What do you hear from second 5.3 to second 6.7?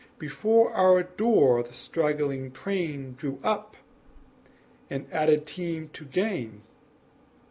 team to gain.